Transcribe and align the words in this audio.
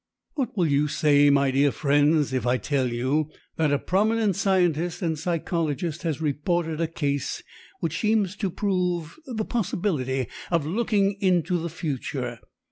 "What 0.33 0.57
will 0.57 0.65
you 0.65 0.87
say, 0.87 1.29
my 1.29 1.51
dear 1.51 1.71
friends, 1.71 2.33
if 2.33 2.47
I 2.47 2.57
tell 2.57 2.91
you 2.91 3.29
that 3.57 3.71
a 3.71 3.77
prominent 3.77 4.35
scientist 4.35 5.03
and 5.03 5.15
psychologist 5.19 6.01
has 6.01 6.19
reported 6.19 6.81
a 6.81 6.87
case 6.87 7.43
which 7.81 7.99
seems 7.99 8.35
to 8.37 8.49
prove 8.49 9.19
the 9.27 9.45
possibility 9.45 10.27
of 10.49 10.65
looking 10.65 11.17
into 11.21 11.59
the 11.59 11.69
future. 11.69 12.39